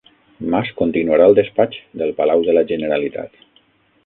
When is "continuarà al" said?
0.79-1.37